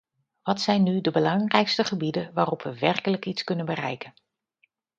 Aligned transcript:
Wat 0.41 0.61
zijn 0.61 0.83
nu 0.83 1.01
de 1.01 1.11
belangrijkste 1.11 1.83
gebieden 1.83 2.33
waarop 2.33 2.61
we 2.61 2.79
werkelijk 2.79 3.25
iets 3.25 3.43
kunnen 3.43 3.65
bereiken? 3.65 4.13